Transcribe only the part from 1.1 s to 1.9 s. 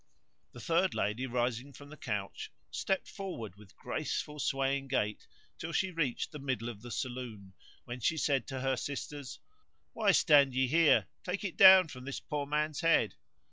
rising from